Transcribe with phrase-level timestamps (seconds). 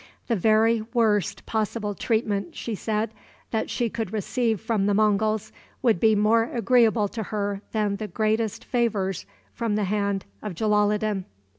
[0.29, 3.11] The very worst possible treatment, she said,
[3.51, 5.51] that she could receive from the Monguls
[5.83, 11.25] would be more agreeable to her than the greatest favors from the hand of Jalaloddin.